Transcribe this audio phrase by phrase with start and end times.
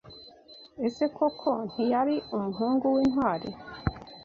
[0.87, 3.49] Ese koko ntiyari umuhungu w’intwari